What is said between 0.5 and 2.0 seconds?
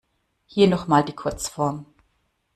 noch mal die Kurzform.